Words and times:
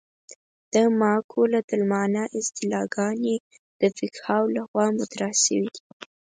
د 0.73 0.75
معقولة 1.01 1.61
المعنی 1.77 2.23
اصطلاحګانې 2.39 3.35
د 3.79 3.83
فقهاوو 3.97 4.53
له 4.55 4.61
خوا 4.69 4.85
مطرح 4.99 5.31
شوې 5.43 5.67
دي. 5.73 5.81